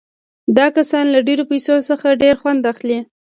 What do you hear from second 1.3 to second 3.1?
پیسو څخه ډېر خوند اخلي